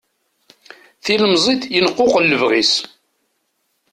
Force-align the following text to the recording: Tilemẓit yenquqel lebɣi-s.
Tilemẓit 1.03 1.61
yenquqel 1.73 2.23
lebɣi-s. 2.25 2.73